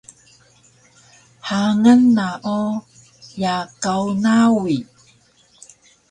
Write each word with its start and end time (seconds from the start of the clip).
Hangan 1.49 2.01
na 2.15 2.27
o 2.59 2.61
Yakaw 3.43 4.03
Nawi 4.23 4.77